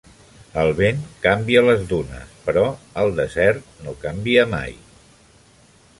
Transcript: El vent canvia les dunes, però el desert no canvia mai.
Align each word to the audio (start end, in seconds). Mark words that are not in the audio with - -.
El 0.61 0.69
vent 0.79 1.01
canvia 1.25 1.63
les 1.67 1.83
dunes, 1.91 2.33
però 2.47 2.65
el 3.03 3.13
desert 3.21 3.69
no 3.85 3.97
canvia 4.07 4.51
mai. 4.59 4.77